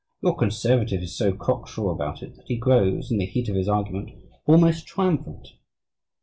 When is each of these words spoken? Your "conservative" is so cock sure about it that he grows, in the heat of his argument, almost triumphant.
Your 0.23 0.35
"conservative" 0.35 1.03
is 1.03 1.15
so 1.15 1.31
cock 1.31 1.67
sure 1.67 1.91
about 1.91 2.23
it 2.23 2.35
that 2.35 2.47
he 2.47 2.57
grows, 2.57 3.11
in 3.11 3.19
the 3.19 3.27
heat 3.27 3.49
of 3.49 3.55
his 3.55 3.69
argument, 3.69 4.09
almost 4.47 4.87
triumphant. 4.87 5.49